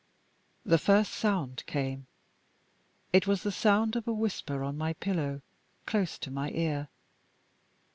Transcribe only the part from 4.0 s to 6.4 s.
a whisper on my pillow, close to